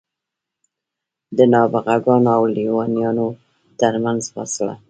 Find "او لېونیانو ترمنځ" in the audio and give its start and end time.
2.37-4.21